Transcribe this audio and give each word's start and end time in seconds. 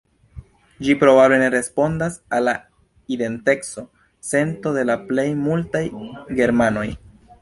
Ĝi 0.85 0.93
probable 1.01 1.37
ne 1.41 1.49
respondas 1.55 2.17
al 2.37 2.47
la 2.49 2.55
identeco-sento 3.17 4.73
de 4.79 4.87
la 4.93 4.97
plej 5.11 5.27
multaj 5.43 5.85
germanoj. 6.41 6.89